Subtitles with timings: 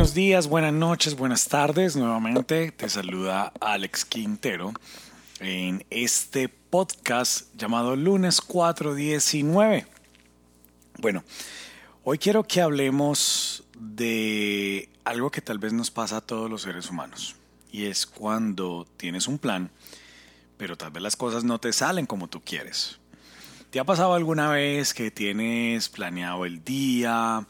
[0.00, 1.94] Buenos días, buenas noches, buenas tardes.
[1.94, 4.72] Nuevamente te saluda Alex Quintero
[5.40, 9.86] en este podcast llamado Lunes 419.
[10.96, 11.22] Bueno,
[12.02, 16.88] hoy quiero que hablemos de algo que tal vez nos pasa a todos los seres
[16.88, 17.36] humanos.
[17.70, 19.70] Y es cuando tienes un plan,
[20.56, 22.98] pero tal vez las cosas no te salen como tú quieres.
[23.68, 27.46] ¿Te ha pasado alguna vez que tienes planeado el día?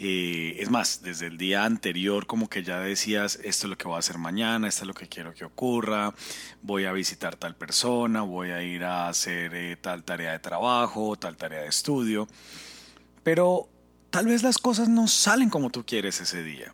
[0.00, 3.88] Eh, es más, desde el día anterior como que ya decías, esto es lo que
[3.88, 6.14] voy a hacer mañana, esto es lo que quiero que ocurra,
[6.62, 11.16] voy a visitar tal persona, voy a ir a hacer eh, tal tarea de trabajo,
[11.16, 12.28] tal tarea de estudio,
[13.24, 13.68] pero
[14.10, 16.72] tal vez las cosas no salen como tú quieres ese día.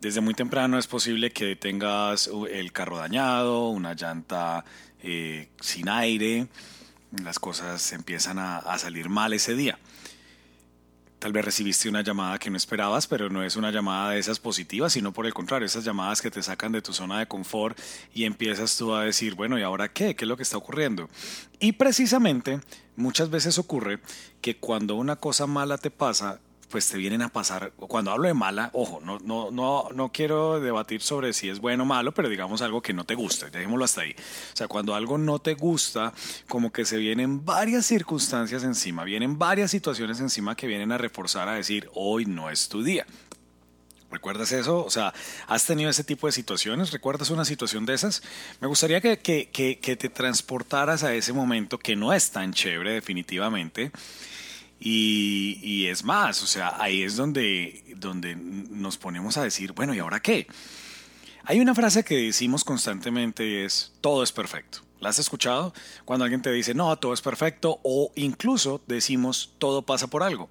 [0.00, 4.64] Desde muy temprano es posible que tengas uh, el carro dañado, una llanta
[5.02, 6.46] eh, sin aire,
[7.22, 9.78] las cosas empiezan a salir mal ese día.
[11.24, 14.38] Tal vez recibiste una llamada que no esperabas, pero no es una llamada de esas
[14.38, 17.80] positivas, sino por el contrario, esas llamadas que te sacan de tu zona de confort
[18.12, 20.14] y empiezas tú a decir, bueno, ¿y ahora qué?
[20.14, 21.08] ¿Qué es lo que está ocurriendo?
[21.60, 22.60] Y precisamente
[22.94, 24.00] muchas veces ocurre
[24.42, 26.40] que cuando una cosa mala te pasa,
[26.74, 30.58] pues te vienen a pasar, cuando hablo de mala, ojo, no, no, no, no quiero
[30.58, 33.84] debatir sobre si es bueno o malo, pero digamos algo que no te gusta, dejémoslo
[33.84, 34.10] hasta ahí.
[34.52, 36.12] O sea, cuando algo no te gusta,
[36.48, 41.48] como que se vienen varias circunstancias encima, vienen varias situaciones encima que vienen a reforzar
[41.48, 43.06] a decir, hoy no es tu día.
[44.10, 44.84] ¿Recuerdas eso?
[44.84, 45.14] O sea,
[45.46, 46.90] ¿has tenido ese tipo de situaciones?
[46.90, 48.20] ¿Recuerdas una situación de esas?
[48.60, 52.52] Me gustaría que, que, que, que te transportaras a ese momento que no es tan
[52.52, 53.92] chévere definitivamente
[54.86, 59.98] y, es más, o sea, ahí es donde, donde nos ponemos a decir, bueno, ¿y
[59.98, 60.46] ahora qué?
[61.44, 64.80] Hay una frase que decimos constantemente y es, todo es perfecto.
[65.00, 65.72] ¿La has escuchado?
[66.04, 70.50] Cuando alguien te dice, no, todo es perfecto, o incluso decimos, todo pasa por algo.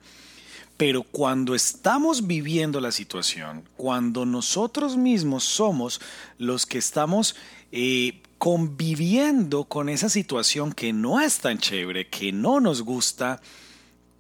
[0.78, 6.02] Pero cuando estamos viviendo la situación, cuando nosotros mismos somos
[6.40, 7.36] los que estamos
[7.72, 13.40] eh, conviviendo con esa situación que no es tan chévere, que no nos gusta,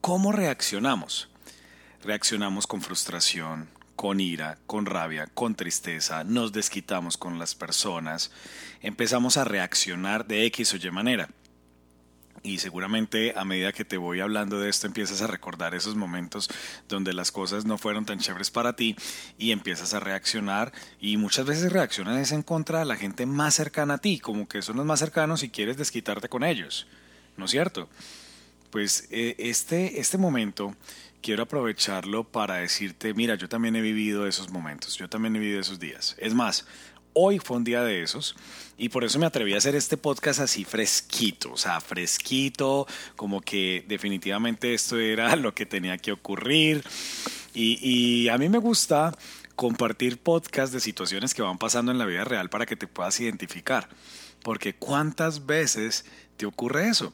[0.03, 1.29] ¿Cómo reaccionamos?
[2.03, 8.29] Reaccionamos con frustración, con ira, con rabia, con tristeza, nos desquitamos con las personas,
[8.81, 11.29] empezamos a reaccionar de X o Y manera.
[12.43, 16.49] Y seguramente a medida que te voy hablando de esto empiezas a recordar esos momentos
[16.89, 18.97] donde las cosas no fueron tan chéveres para ti
[19.37, 23.93] y empiezas a reaccionar y muchas veces reaccionas en contra de la gente más cercana
[23.93, 26.87] a ti, como que son los más cercanos y quieres desquitarte con ellos,
[27.37, 27.87] ¿no es cierto?
[28.73, 30.75] Pues eh, este, este momento
[31.21, 35.61] quiero aprovecharlo para decirte, mira, yo también he vivido esos momentos, yo también he vivido
[35.61, 36.15] esos días.
[36.17, 36.65] Es más,
[37.13, 38.35] hoy fue un día de esos
[38.75, 43.41] y por eso me atreví a hacer este podcast así fresquito, o sea, fresquito, como
[43.41, 46.83] que definitivamente esto era lo que tenía que ocurrir.
[47.53, 49.15] Y, y a mí me gusta
[49.55, 53.19] compartir podcasts de situaciones que van pasando en la vida real para que te puedas
[53.19, 53.87] identificar,
[54.41, 56.05] porque cuántas veces
[56.37, 57.13] te ocurre eso.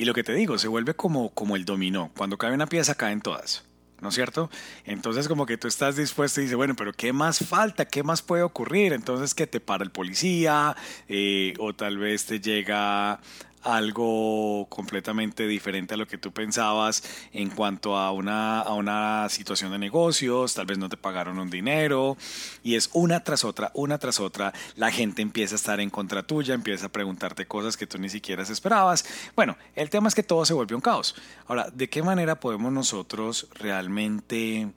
[0.00, 2.10] Y lo que te digo, se vuelve como, como el dominó.
[2.16, 3.64] Cuando cae una pieza, caen todas.
[4.00, 4.48] ¿no es cierto?
[4.86, 7.84] Entonces como que tú estás dispuesto y dices, bueno, pero ¿qué más falta?
[7.84, 8.94] ¿Qué más puede ocurrir?
[8.94, 10.74] Entonces que te para el policía
[11.06, 13.20] eh, o tal vez te llega
[13.62, 19.72] algo completamente diferente a lo que tú pensabas en cuanto a una, a una situación
[19.72, 22.16] de negocios, tal vez no te pagaron un dinero
[22.62, 26.22] y es una tras otra, una tras otra, la gente empieza a estar en contra
[26.22, 29.04] tuya, empieza a preguntarte cosas que tú ni siquiera esperabas.
[29.36, 31.14] Bueno, el tema es que todo se vuelve un caos.
[31.46, 34.72] Ahora, ¿de qué manera podemos nosotros realmente,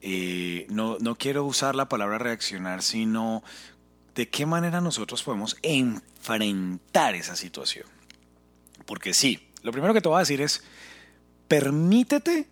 [0.00, 3.42] eh, no, no quiero usar la palabra reaccionar, sino
[4.14, 7.91] de qué manera nosotros podemos enfrentar esa situación?
[8.84, 10.62] Porque sí, lo primero que te voy a decir es,
[11.48, 12.48] permítete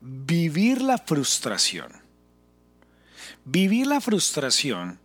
[0.00, 1.92] vivir la frustración.
[3.44, 4.98] Vivir la frustración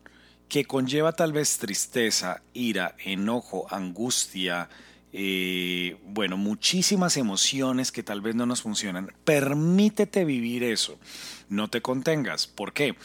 [0.50, 4.70] que conlleva tal vez tristeza, ira, enojo, angustia,
[5.16, 9.14] eh, bueno, muchísimas emociones que tal vez no nos funcionan.
[9.24, 11.00] Permítete vivir eso.
[11.50, 12.48] No te contengas.
[12.48, 12.96] ¿Por qué?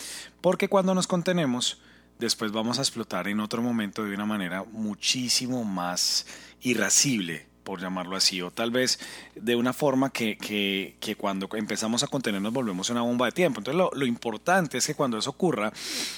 [0.40, 1.80] Porque cuando nos contenemos,
[2.18, 6.26] después vamos a explotar en otro momento de una manera muchísimo más
[6.62, 8.98] irascible por llamarlo así, o tal vez
[9.34, 13.32] de una forma que, que, que cuando empezamos a contener nos volvemos una bomba de
[13.32, 13.60] tiempo.
[13.60, 15.70] Entonces lo, lo importante es que cuando eso ocurra,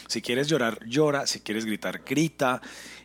[0.06, 2.62] si quieres llorar, llora, si quieres gritar, grita.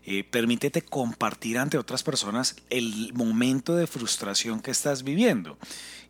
[0.07, 5.57] Eh, permítete compartir ante otras personas el momento de frustración que estás viviendo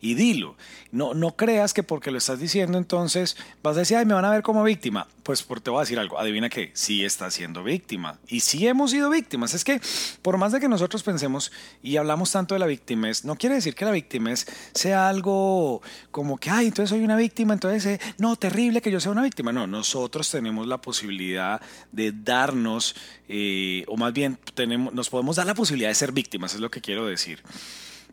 [0.06, 0.56] y dilo.
[0.92, 4.24] No, no creas que porque lo estás diciendo entonces vas a decir, ay, me van
[4.24, 5.06] a ver como víctima.
[5.22, 8.18] Pues te voy a decir algo, adivina que sí estás siendo víctima.
[8.28, 9.54] Y sí hemos sido víctimas.
[9.54, 9.80] Es que
[10.22, 11.50] por más de que nosotros pensemos
[11.82, 14.32] y hablamos tanto de la víctima, no quiere decir que la víctima
[14.72, 19.00] sea algo como que, ay, entonces soy una víctima, entonces, eh, no, terrible que yo
[19.00, 19.52] sea una víctima.
[19.52, 21.60] No, nosotros tenemos la posibilidad
[21.92, 22.94] de darnos
[23.28, 26.70] eh, o más bien tenemos, nos podemos dar la posibilidad de ser víctimas, es lo
[26.70, 27.42] que quiero decir.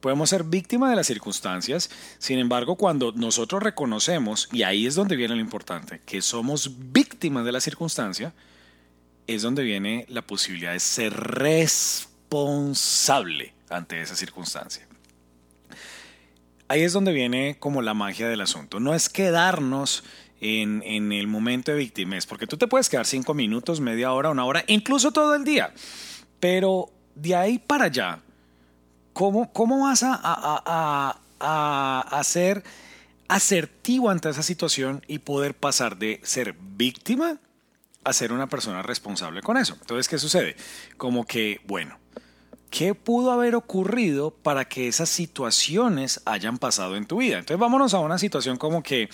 [0.03, 5.15] Podemos ser víctimas de las circunstancias, sin embargo, cuando nosotros reconocemos, y ahí es donde
[5.15, 8.33] viene lo importante, que somos víctimas de la circunstancia,
[9.27, 14.85] es donde viene la posibilidad de ser responsable ante esa circunstancia.
[16.67, 18.81] Ahí es donde viene como la magia del asunto.
[18.81, 20.03] No es quedarnos
[20.41, 24.43] en, el momento de víctimas, porque tú te puedes quedar cinco minutos, media hora, una
[24.43, 25.73] hora, incluso todo el día.
[26.41, 28.19] Pero de ahí para allá,
[29.13, 30.61] ¿cómo, cómo vas a, a,
[31.39, 32.23] a, a
[34.09, 37.39] ante esa situación y poder pasar de ser víctima
[38.03, 39.77] a ser una persona responsable con eso?
[39.79, 40.55] Entonces, ¿qué sucede?
[40.97, 41.97] Como que, bueno,
[42.73, 47.37] ¿Qué pudo haber ocurrido para que esas situaciones hayan pasado en tu vida?
[47.37, 49.09] Entonces vámonos a una situación como que,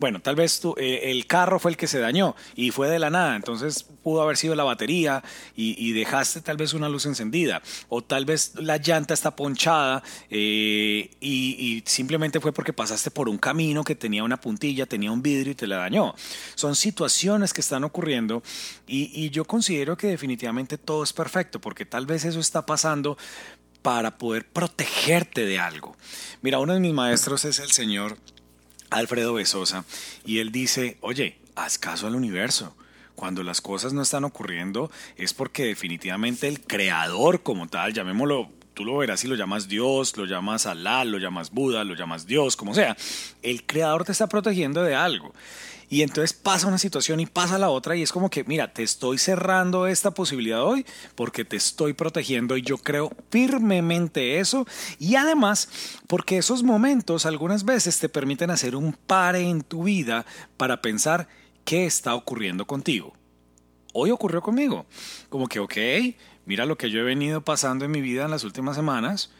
[0.00, 3.08] bueno, tal vez eh, el carro fue el que se dañó y fue de la
[3.08, 5.22] nada, entonces pudo haber sido la batería
[5.54, 11.08] y, dejaste tal vez una luz encendida, o tal vez la llanta está ponchada eh,
[11.20, 15.52] y, simplemente fue porque pasaste por un camino que tenía una puntilla, tenía un vidrio
[15.52, 16.12] y te la dañó.
[16.56, 18.42] Son situaciones que están ocurriendo
[18.88, 22.95] y, y yo considero que definitivamente todo es perfecto, porque tal vez eso está pasando
[23.82, 25.96] para poder protegerte de algo.
[26.42, 28.18] Mira, uno de mis maestros es el señor
[28.90, 29.84] Alfredo Besosa
[30.24, 32.76] y él dice, oye, haz caso al universo.
[33.14, 38.84] Cuando las cosas no están ocurriendo es porque definitivamente el creador como tal, llamémoslo tú
[38.84, 42.56] lo verás si lo llamas Dios, lo llamas Alá, lo llamas Buda, lo llamas Dios,
[42.56, 42.94] como sea.
[43.42, 45.32] El creador te está protegiendo de algo.
[45.88, 48.82] Y entonces pasa una situación y pasa la otra y es como que, mira, te
[48.82, 50.84] estoy cerrando esta posibilidad hoy
[51.14, 54.66] porque te estoy protegiendo y yo creo firmemente eso.
[54.98, 55.68] Y además,
[56.08, 61.28] porque esos momentos algunas veces te permiten hacer un pare en tu vida para pensar
[61.64, 63.12] qué está ocurriendo contigo.
[63.92, 64.86] Hoy ocurrió conmigo.
[65.28, 65.76] Como que, ok,
[66.46, 69.30] mira lo que yo he venido pasando en mi vida en las últimas semanas.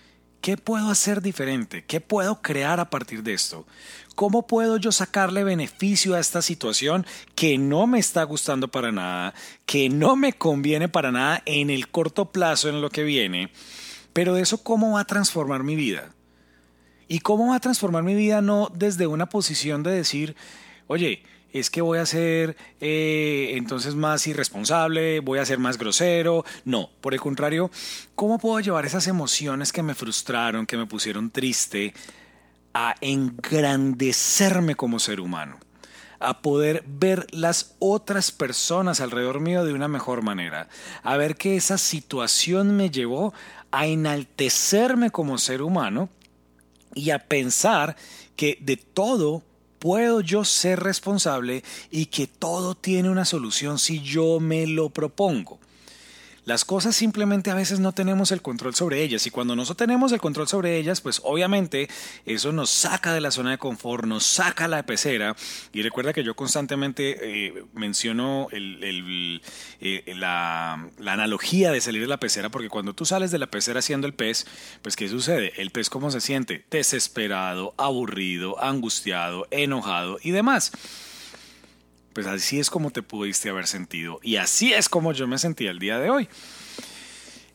[0.40, 1.84] ¿Qué puedo hacer diferente?
[1.84, 3.66] ¿Qué puedo crear a partir de esto?
[4.14, 7.04] ¿Cómo puedo yo sacarle beneficio a esta situación
[7.34, 9.34] que no me está gustando para nada,
[9.66, 13.50] que no me conviene para nada en el corto plazo en lo que viene?
[14.12, 16.14] Pero eso, ¿cómo va a transformar mi vida?
[17.08, 20.36] ¿Y cómo va a transformar mi vida no desde una posición de decir,
[20.86, 21.22] oye,
[21.58, 26.44] es que voy a ser eh, entonces más irresponsable, voy a ser más grosero.
[26.64, 27.70] No, por el contrario,
[28.14, 31.94] ¿cómo puedo llevar esas emociones que me frustraron, que me pusieron triste,
[32.74, 35.58] a engrandecerme como ser humano,
[36.20, 40.68] a poder ver las otras personas alrededor mío de una mejor manera,
[41.02, 43.32] a ver que esa situación me llevó
[43.70, 46.10] a enaltecerme como ser humano
[46.94, 47.96] y a pensar
[48.36, 49.42] que de todo
[49.86, 51.62] puedo yo ser responsable
[51.92, 55.60] y que todo tiene una solución si yo me lo propongo.
[56.46, 60.12] Las cosas simplemente a veces no tenemos el control sobre ellas y cuando no tenemos
[60.12, 61.88] el control sobre ellas, pues obviamente
[62.24, 65.34] eso nos saca de la zona de confort, nos saca la pecera
[65.72, 69.42] y recuerda que yo constantemente eh, menciono el,
[69.80, 73.80] eh, la, analogía de salir de la pecera porque cuando tú sales de la pecera
[73.80, 74.46] haciendo el pez,
[74.82, 75.52] pues ¿qué sucede?
[75.60, 76.64] El pez cómo se siente?
[76.70, 80.70] Desesperado, aburrido, angustiado, enojado y demás
[82.16, 84.20] pues así es como te pudiste haber sentido.
[84.22, 86.30] Y así es como yo me sentí el día de hoy.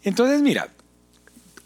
[0.04, 0.70] Entonces, mira,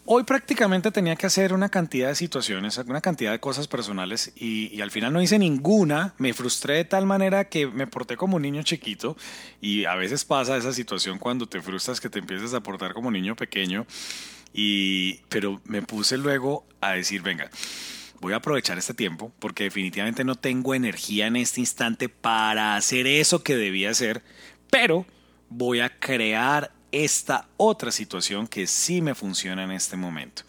[0.06, 4.80] hoy prácticamente tenía que hacer una cantidad de situaciones, una cantidad de cosas personales y,
[4.80, 6.14] al final no hice ninguna.
[6.16, 9.14] Me frustré de tal manera que me porté como un niño chiquito
[9.60, 13.08] y a veces pasa esa situación cuando te frustras que te empiezas a portar como
[13.08, 13.86] un niño pequeño.
[14.54, 17.50] Y, pero me puse luego a decir, venga,
[18.26, 23.06] voy a aprovechar este tiempo porque definitivamente no tengo energía en este instante para hacer
[23.06, 24.20] eso que debía hacer,
[24.68, 25.06] pero
[25.48, 30.42] voy a crear esta otra situación que sí me funciona en este momento.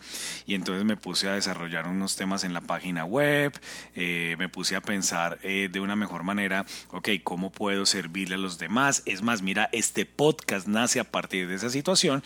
[0.47, 3.53] Y entonces me puse a desarrollar unos temas en la página web,
[3.93, 8.39] eh, me puse a pensar eh, de una mejor manera, ok, ¿cómo puedo servirle a
[8.39, 9.03] los demás?
[9.05, 12.23] Es más, mira, este podcast nace a partir de esa situación.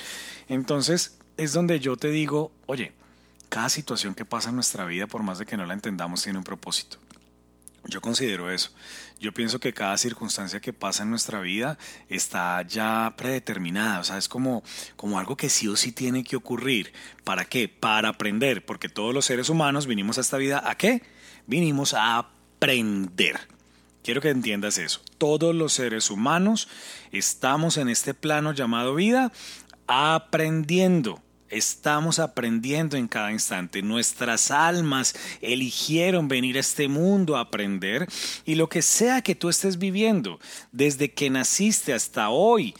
[0.48, 2.94] Entonces es donde yo te digo, oye,
[3.52, 6.38] cada situación que pasa en nuestra vida, por más de que no la entendamos, tiene
[6.38, 6.98] un propósito.
[7.84, 8.72] Yo considero eso.
[9.20, 11.78] Yo pienso que cada circunstancia que pasa en nuestra vida
[12.08, 14.64] está ya predeterminada, o sea, es como,
[14.96, 16.94] como algo que sí o sí tiene que ocurrir.
[17.26, 17.68] ¿Para qué?
[17.68, 21.04] Para aprender, porque todos los seres humanos vinimos a esta vida a qué?
[21.46, 23.38] Vinimos a aprender.
[24.02, 25.02] Quiero que entiendas eso.
[25.18, 26.70] Todos los seres humanos
[27.12, 29.34] estamos en este plano llamado vida
[29.88, 31.22] aprendiendo.
[31.52, 33.82] Estamos aprendiendo en cada instante.
[33.82, 38.08] Nuestras almas eligieron venir a este mundo a aprender
[38.46, 40.40] y lo que sea que tú estés viviendo,
[40.72, 42.74] desde que naciste hasta hoy,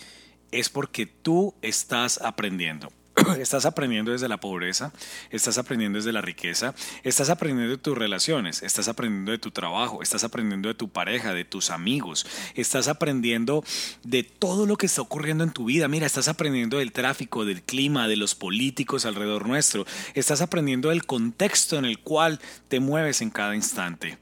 [0.52, 2.92] es porque tú estás aprendiendo.
[3.40, 4.92] Estás aprendiendo desde la pobreza,
[5.30, 6.74] estás aprendiendo desde la riqueza,
[7.04, 11.34] estás aprendiendo de tus relaciones, estás aprendiendo de tu trabajo, estás aprendiendo de tu pareja,
[11.34, 12.26] de tus amigos,
[12.56, 13.64] estás aprendiendo
[14.04, 15.88] de todo lo que está ocurriendo en tu vida.
[15.88, 21.06] Mira, estás aprendiendo del tráfico, del clima, de los políticos alrededor nuestro, estás aprendiendo del
[21.06, 24.18] contexto en el cual te mueves en cada instante.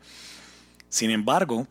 [0.90, 1.68] Sin embargo,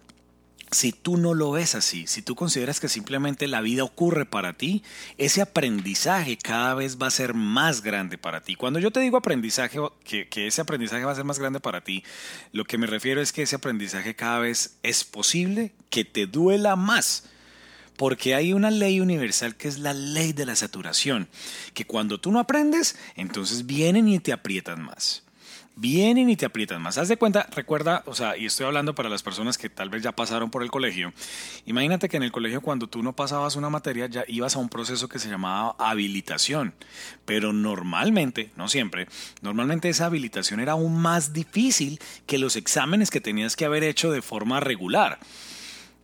[0.70, 4.52] si tú no lo ves así, si tú consideras que simplemente la vida ocurre para
[4.52, 4.82] ti,
[5.16, 8.54] ese aprendizaje cada vez va a ser más grande para ti.
[8.54, 11.82] Cuando yo te digo aprendizaje, que, que, ese aprendizaje va a ser más grande para
[11.82, 12.04] ti,
[12.52, 16.76] lo que me refiero es que ese aprendizaje cada vez es posible que te duela
[16.76, 17.24] más.
[17.96, 21.28] Porque hay una ley universal que es la ley de la saturación,
[21.74, 25.24] que cuando tú no aprendes, entonces vienen y te aprietan más
[25.80, 26.98] vienen y te aprietan más.
[26.98, 30.02] Haz de cuenta, recuerda, o sea, y estoy hablando para las personas que tal vez
[30.02, 31.12] ya pasaron por el colegio.
[31.66, 34.68] Imagínate que en el colegio cuando tú no pasabas una materia ya ibas a un
[34.68, 36.74] proceso que se llamaba habilitación.
[37.24, 39.06] Pero normalmente, no siempre,
[39.40, 44.10] normalmente esa habilitación era aún más difícil que los exámenes que tenías que haber hecho
[44.10, 45.18] de forma regular.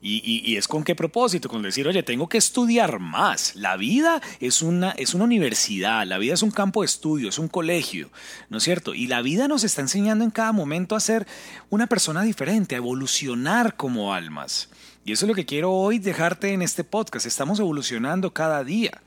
[0.07, 3.57] Y, es con qué propósito, con decir, oye, tengo que estudiar más.
[3.57, 7.39] La vida es una, es una universidad, la vida es un campo de estudio, es
[7.39, 8.11] un colegio,
[8.51, 8.93] ¿no es cierto?
[8.93, 11.27] Y la vida nos está enseñando en cada momento a ser
[11.71, 14.69] una persona diferente, a evolucionar como almas.
[15.07, 17.25] Y eso es lo que quiero hoy dejarte en este podcast.
[17.25, 19.01] Estamos evolucionando cada día.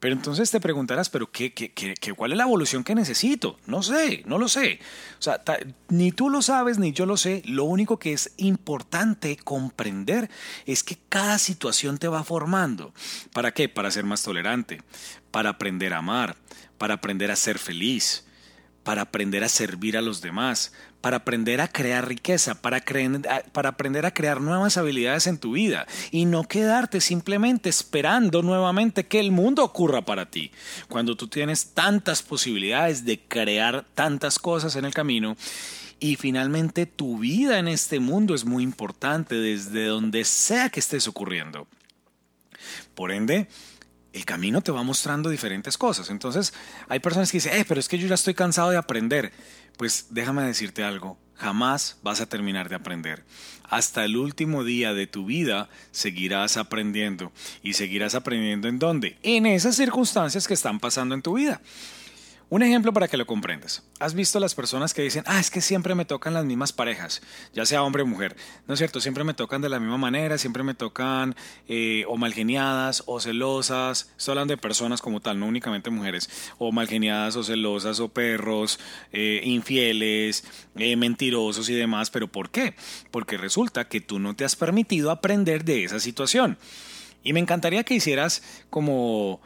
[0.00, 3.58] Pero entonces te preguntarás, ¿pero qué, qué, qué, cuál es la evolución que necesito?
[3.66, 4.80] No sé, no lo sé.
[5.18, 5.42] O sea,
[5.90, 7.42] ni tú lo sabes, ni yo lo sé.
[7.44, 10.30] Lo único que es importante comprender
[10.64, 12.94] es que cada situación te va formando.
[13.34, 13.68] ¿Para qué?
[13.68, 14.82] Para ser más tolerante,
[15.30, 16.34] para aprender a amar,
[16.78, 18.24] para aprender a ser feliz,
[18.82, 24.14] para aprender a servir a los demás, para aprender a crear riqueza, para, aprender a
[24.14, 29.64] crear nuevas habilidades en tu vida y no quedarte simplemente esperando nuevamente que el mundo
[29.64, 30.52] ocurra para ti.
[30.88, 35.36] Cuando tú tienes tantas posibilidades de crear tantas cosas en el camino
[35.98, 41.08] y finalmente tu vida en este mundo es muy importante desde donde sea que estés
[41.08, 41.66] ocurriendo.
[42.94, 43.48] Por ende,
[44.12, 46.10] el camino te va mostrando diferentes cosas.
[46.10, 46.52] Entonces,
[46.88, 49.32] hay personas que dicen, eh, pero es que yo ya estoy cansado de aprender.
[49.80, 53.24] Pues déjame decirte algo, jamás vas a terminar de aprender.
[53.64, 57.32] Hasta el último día de tu vida seguirás aprendiendo.
[57.62, 59.16] ¿Y seguirás aprendiendo en dónde?
[59.22, 61.62] En esas circunstancias que están pasando en tu vida.
[62.50, 63.84] Un ejemplo para que lo comprendas.
[64.00, 67.22] ¿Has visto las personas que dicen, ah, es que siempre me tocan las mismas parejas,
[67.54, 68.34] ya sea hombre o mujer?
[68.66, 69.00] ¿No es cierto?
[69.00, 71.36] Siempre me tocan de la misma manera, siempre me tocan
[71.68, 74.10] eh, o malgeniadas o celosas.
[74.18, 76.28] Estoy hablando de personas como tal, no únicamente mujeres.
[76.58, 78.80] O malgeniadas o celosas o perros,
[79.12, 80.42] eh, infieles,
[80.74, 82.10] eh, mentirosos y demás.
[82.10, 82.74] ¿Pero por qué?
[83.12, 86.58] Porque resulta que tú no te has permitido aprender de esa situación.
[87.22, 89.40] Y me encantaría que hicieras como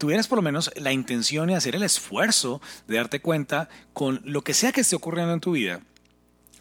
[0.00, 4.42] tuvieras por lo menos la intención y hacer el esfuerzo de darte cuenta con lo
[4.42, 5.82] que sea que esté ocurriendo en tu vida.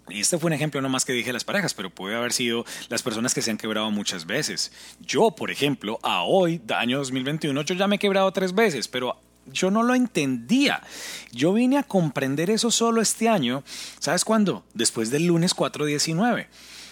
[0.09, 2.65] Y este fue un ejemplo no más que dije las parejas, pero puede haber sido
[2.89, 4.73] las personas que se han quebrado muchas veces.
[4.99, 9.17] Yo, por ejemplo, a hoy, año 2021, yo ya me he quebrado tres veces, pero
[9.45, 10.81] yo no lo entendía.
[11.31, 13.63] Yo vine a comprender eso solo este año.
[13.99, 14.65] ¿Sabes cuándo?
[14.73, 16.49] Después del lunes 419.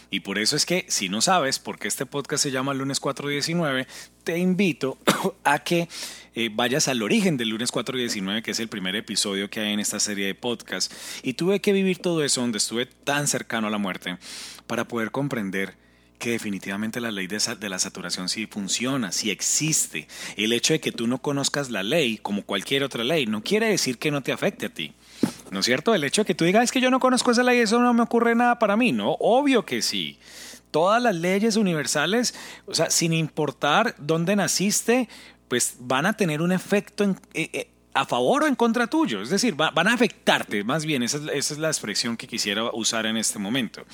[0.09, 2.99] Y por eso es que, si no sabes por qué este podcast se llama Lunes
[2.99, 3.87] 419,
[4.23, 4.97] te invito
[5.43, 5.89] a que
[6.35, 9.79] eh, vayas al origen del Lunes 419, que es el primer episodio que hay en
[9.79, 10.95] esta serie de podcasts.
[11.23, 14.17] Y tuve que vivir todo eso donde estuve tan cercano a la muerte
[14.65, 15.75] para poder comprender
[16.19, 20.07] que definitivamente la ley de, de, la saturación sí funciona, sí existe.
[20.35, 23.67] El hecho de que tú no conozcas la ley, como cualquier otra ley, no quiere
[23.67, 24.93] decir que no te afecte a ti.
[25.51, 25.95] ¿No es cierto?
[25.95, 27.93] El hecho de que tú digas, es que yo no conozco esa ley, eso no
[27.93, 29.13] me ocurre nada para mí, ¿no?
[29.19, 30.19] Obvio que sí.
[30.71, 32.35] Todas las leyes universales,
[32.65, 35.07] o sea, sin importar dónde naciste,
[35.47, 39.21] pues van a tener un efecto eh, eh, a favor o en contra tuyo.
[39.21, 43.17] Es decir, van a afectarte, más bien, esa es, la expresión que quisiera usar en
[43.17, 43.85] este momento.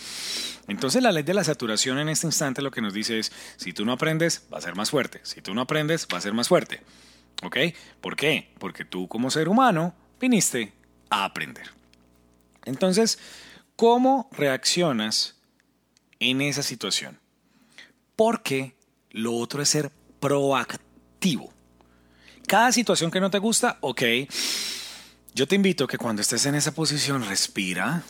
[0.67, 3.71] Entonces la ley de la saturación en este instante lo que nos dice es, si
[3.71, 5.21] tú no aprendes, va a ser más fuerte.
[5.23, 6.81] Si tú no aprendes, va a ser más fuerte.
[7.43, 7.57] ¿Ok?
[8.01, 8.49] ¿Por qué?
[8.59, 10.73] Porque tú como ser humano viniste
[11.13, 11.69] a aprender.
[12.65, 13.19] Entonces,
[13.75, 15.35] ¿cómo reaccionas
[16.19, 17.19] en esa situación?
[18.15, 18.75] Porque
[19.11, 21.53] lo otro es ser proactivo.
[22.47, 24.01] Cada situación que no te gusta, ok,
[25.35, 28.03] yo te invito a que cuando estés en esa posición respira,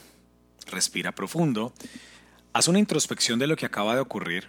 [0.67, 1.73] respira profundo,
[2.53, 4.47] haz una introspección de lo que acaba de ocurrir,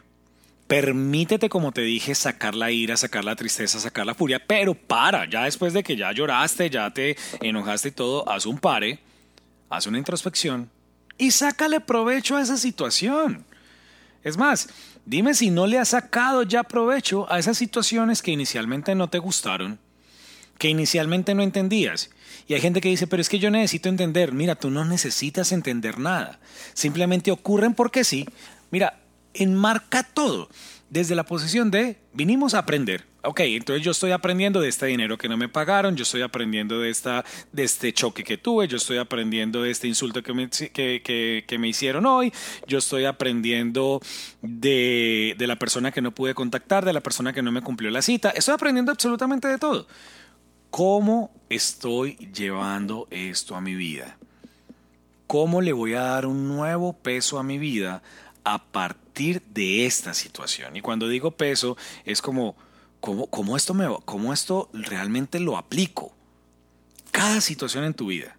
[0.67, 5.29] permítete, como te dije, sacar la ira, sacar la tristeza, sacar la furia, pero para,
[5.29, 8.99] ya después de que ya lloraste, ya te enojaste y todo, haz un pare,
[9.69, 10.71] haz una introspección
[11.19, 13.45] y sácale provecho a esa situación.
[14.23, 14.69] Es más,
[15.05, 19.19] dime si no le has sacado ya provecho a esas situaciones que inicialmente no te
[19.19, 19.79] gustaron,
[20.59, 22.11] que inicialmente no entendías.
[22.47, 24.33] Y hay gente que dice, pero es que yo necesito entender.
[24.33, 26.39] Mira, tú no necesitas entender nada.
[26.73, 28.27] Simplemente ocurren porque sí.
[28.71, 29.01] Mira,
[29.35, 30.49] enmarca todo
[30.95, 33.05] desde la posición de vinimos a aprender.
[33.25, 36.79] Ok, entonces yo estoy aprendiendo de este dinero que no me pagaron, yo estoy aprendiendo
[36.79, 40.49] de, esta, de este choque que tuve, yo estoy aprendiendo de este insulto que me,
[40.49, 42.33] que, que, me hicieron hoy,
[42.69, 44.01] yo estoy aprendiendo
[44.43, 47.91] de, de la persona que no pude contactar, de la persona que no me cumplió
[47.91, 49.89] la cita, estoy aprendiendo absolutamente de todo.
[50.71, 54.19] ¿Cómo estoy llevando esto a mi vida?
[55.27, 58.03] ¿Cómo le voy a dar un nuevo peso a mi vida
[58.45, 60.77] a partir de esta situación?
[60.77, 62.57] Y cuando digo peso, es como
[63.31, 66.15] ¿Cómo, esto me, ¿Cómo esto realmente lo aplico?
[67.11, 68.39] Cada situación en tu vida.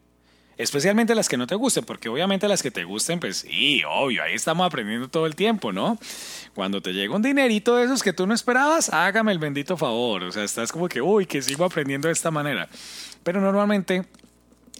[0.58, 4.24] Especialmente las que no te gusten, porque obviamente las que te gusten, pues sí, obvio,
[4.24, 6.00] ahí estamos aprendiendo todo el tiempo, ¿no?
[6.56, 10.24] Cuando te llega un dinerito de esos que tú no esperabas, hágame el bendito favor.
[10.24, 12.68] O sea, estás como que, uy, que sigo aprendiendo de esta manera.
[13.24, 14.06] Pero normalmente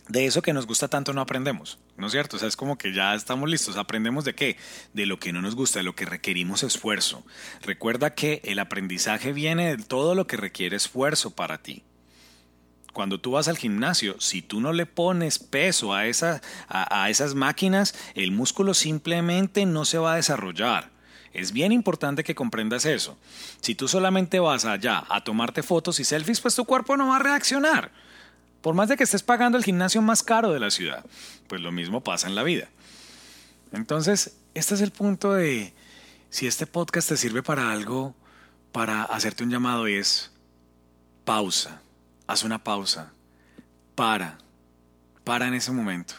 [0.08, 2.36] de eso que nos gusta tanto no aprendemos, ¿no es cierto?
[2.36, 3.76] O sea, es como que ya estamos listos.
[3.76, 4.58] ¿Aprendemos de qué?
[4.94, 7.26] De lo que no nos gusta, de lo que requerimos esfuerzo.
[7.64, 11.84] Recuerda que el aprendizaje viene de todo lo que requiere esfuerzo para ti.
[12.94, 17.36] Cuando tú vas al gimnasio, si tú no le pones peso a, esa, a, esas
[17.36, 20.92] máquinas, el músculo simplemente no se va a desarrollar.
[21.34, 23.18] Es bien importante que comprendas eso.
[23.60, 27.18] Si tú solamente vas allá a tomarte fotos y selfies, pues tu cuerpo no va
[27.18, 27.92] a reaccionar.
[28.66, 31.06] Por más de que estés pagando el gimnasio más caro de la ciudad,
[31.48, 32.68] pues lo mismo pasa en la vida.
[33.72, 35.72] Entonces, este es el punto de
[36.32, 38.16] si este podcast te sirve para algo,
[38.72, 40.32] para hacerte un llamado es
[41.26, 41.84] pausa,
[42.26, 43.14] haz una pausa,
[43.94, 44.40] para,
[45.24, 46.16] para en ese momento.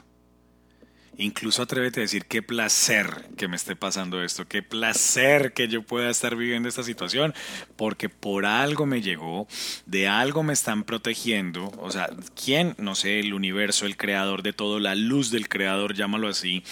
[1.19, 5.83] Incluso atrévete a decir qué placer que me esté pasando esto, qué placer que yo
[5.83, 7.35] pueda estar viviendo esta situación,
[7.77, 9.49] porque por algo me llegó,
[9.87, 12.11] de algo me están protegiendo, o sea,
[12.43, 12.75] ¿quién?
[12.79, 16.63] No sé, el universo, el creador de todo, la luz del creador, llámalo así,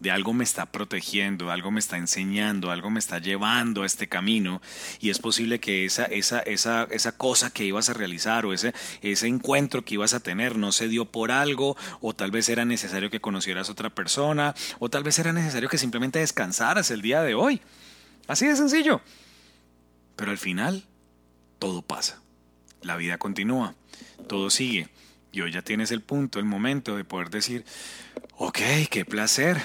[0.00, 4.08] de algo me está protegiendo, algo me está enseñando, algo me está llevando a este
[4.08, 4.60] camino
[5.00, 8.74] y es posible que esa, esa, esa, esa cosa que ibas a realizar o ese,
[9.00, 12.64] ese encuentro que ibas a tener no se dio por algo o tal vez era
[12.64, 17.00] necesario que conocieras a otra persona o tal vez era necesario que simplemente descansaras el
[17.02, 17.60] día de hoy.
[18.26, 19.00] Así de sencillo.
[20.16, 20.84] Pero al final,
[21.58, 22.20] todo pasa.
[22.82, 23.74] La vida continúa,
[24.28, 24.88] todo sigue.
[25.32, 27.64] Y hoy ya tienes el punto, el momento de poder decir,
[28.38, 28.58] ok,
[28.90, 29.60] qué placer,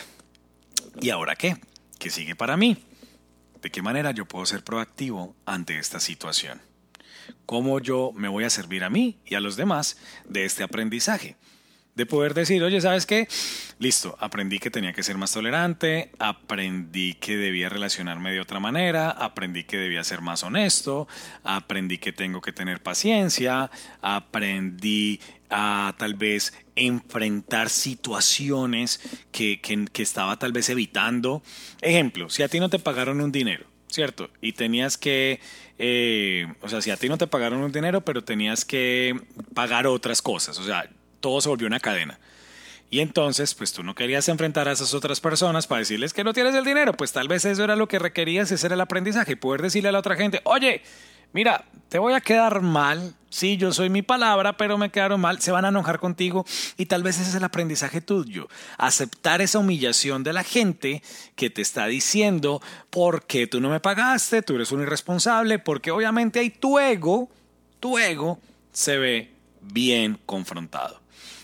[1.00, 1.58] ¿Y ahora qué?
[2.00, 2.78] ¿Qué sigue para mí?
[3.62, 6.62] ¿De qué manera yo puedo ser proactivo ante esta situación?
[7.46, 11.38] ¿Cómo yo me voy a servir a mí y a los demás de este aprendizaje?
[11.96, 13.28] De poder decir, oye, ¿sabes qué?
[13.78, 19.10] Listo, aprendí que tenía que ser más tolerante, aprendí que debía relacionarme de otra manera,
[19.10, 21.08] aprendí que debía ser más honesto,
[21.44, 23.70] aprendí que tengo que tener paciencia,
[24.02, 29.02] aprendí a tal vez enfrentar situaciones
[29.32, 31.44] que, que, estaba tal vez evitando.
[31.82, 34.30] Ejemplo, si a ti no te pagaron un dinero, ¿cierto?
[34.42, 35.40] Y tenías que,
[35.78, 39.20] eh, o sea, si a ti no te pagaron un dinero, pero tenías que
[39.54, 40.90] pagar otras cosas, o sea,
[41.22, 42.20] todo se volvió una cadena.
[42.92, 46.34] Y entonces, pues tú no querías enfrentar a esas otras personas para decirles que no
[46.34, 49.38] tienes el dinero, pues tal vez eso era lo que requerías, ese era el aprendizaje,
[49.38, 50.82] poder decirle a la otra gente, oye,
[51.32, 55.42] mira, te voy a quedar mal, sí, yo soy mi palabra, pero me quedaron mal,
[55.42, 59.60] se van a enojar contigo y tal vez ese es el aprendizaje tuyo, aceptar esa
[59.60, 61.02] humillación de la gente
[61.38, 66.40] que te está diciendo, porque tú no me pagaste, tú eres un irresponsable, porque obviamente
[66.40, 67.30] ahí tu ego,
[67.80, 68.38] tu ego
[68.74, 69.32] se ve
[69.62, 71.01] bien confrontado.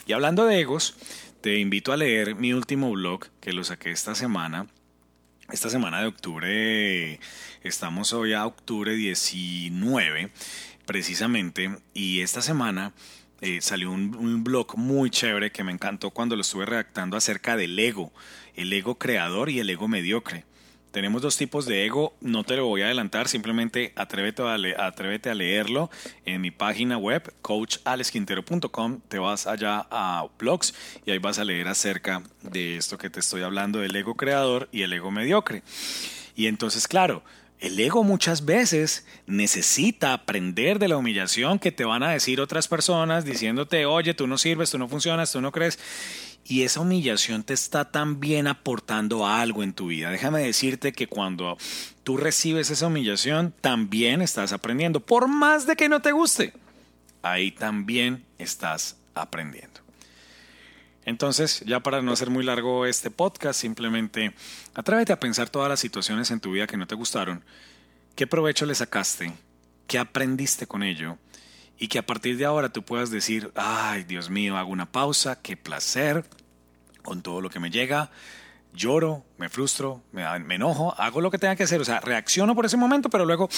[0.08, 0.96] Y hablando de egos,
[1.42, 4.68] te invito a leer mi último blog que lo saqué esta semana
[5.52, 7.22] esta semana de octubre,
[7.64, 10.30] estamos hoy a octubre 19,
[10.86, 12.92] precisamente, y esta semana
[13.40, 17.80] eh, salió un, blog muy chévere que me encantó cuando lo estuve redactando acerca del
[17.80, 18.12] ego,
[18.56, 20.44] el ego creador y el ego mediocre.
[20.92, 25.34] Tenemos dos tipos de ego, no te lo voy a adelantar, simplemente atrévete a, a
[25.34, 25.90] leerlo
[26.26, 30.74] en mi página web, coachalesquintero.com, te vas allá a blogs
[31.06, 34.70] y ahí vas a leer acerca de esto que te estoy hablando, del ego creador
[34.72, 35.64] y el ego mediocre.
[36.36, 37.24] Y entonces, claro,
[37.60, 42.68] el ego muchas veces necesita aprender de la humillación que te van a decir otras
[42.68, 45.80] personas diciéndote, oye, tú no sirves, tú no funcionas, tú no crees
[46.48, 50.10] y esa humillación te está también aportando algo en tu vida.
[50.10, 51.58] Déjame decirte que cuando
[52.04, 56.54] tú recibes esa humillación, también estás aprendiendo, por más de que no te guste.
[57.22, 59.82] Ahí también estás aprendiendo.
[61.04, 64.34] Entonces, ya para no hacer muy largo este podcast, simplemente
[64.74, 67.44] atrévete a pensar todas las situaciones en tu vida que no te gustaron,
[68.16, 69.34] qué provecho le sacaste,
[69.86, 71.18] qué aprendiste con ello
[71.78, 75.42] y que a partir de ahora tú puedas decir, ay Dios mío, hago una pausa,
[75.42, 76.26] qué placer
[77.04, 78.12] con todo lo que me llega,
[78.74, 80.24] lloro, me frustro, me,
[80.56, 83.50] enojo, hago lo que tenga que hacer, o sea, reacciono por ese momento, pero luego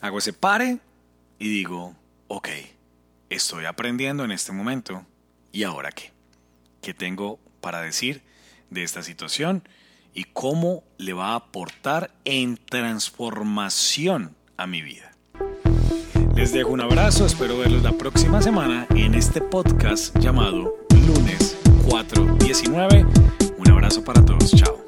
[0.00, 0.78] hago ese pare
[1.38, 1.94] y digo,
[2.28, 2.48] ok,
[3.28, 5.04] estoy aprendiendo en este momento,
[5.52, 6.12] ¿y ahora qué?
[6.80, 8.22] ¿Qué tengo para decir
[8.70, 9.62] de esta situación?
[10.16, 15.12] y cómo le va a aportar en transformación a mi vida.
[16.36, 20.74] Les dejo un abrazo, espero verlos la próxima semana en este podcast llamado
[21.06, 21.56] Lunes
[21.88, 23.06] 419.
[23.56, 24.85] Un abrazo para todos, chao.